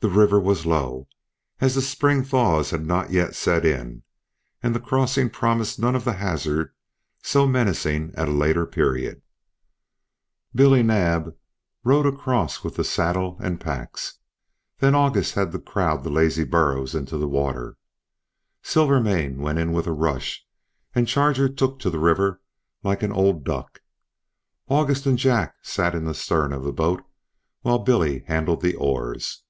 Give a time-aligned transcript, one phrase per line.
[0.00, 1.08] The river was low,
[1.60, 4.04] as the spring thaws had not yet set in,
[4.62, 6.72] and the crossing promised none of the hazard
[7.24, 9.22] so menacing at a later period.
[10.54, 11.34] Billy Naab
[11.82, 14.20] rowed across with the saddle and packs.
[14.78, 17.76] Then August had to crowd the lazy burros into the water.
[18.62, 20.46] Silvermane went in with a rush,
[20.94, 22.40] and Charger took to the river
[22.84, 23.80] like an old duck.
[24.68, 27.02] August and Jack sat in the stern of the boat,
[27.62, 29.42] while Billy handled the oars.